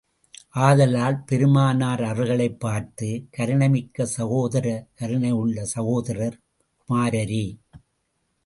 [0.59, 4.65] ஆதலால், பெருமானார் அவர்களைப் பார்த்து, கருணைமிக்க சகோதர
[4.93, 6.39] கருணை உள்ள சகோதரர்
[6.79, 7.45] குமாரரே!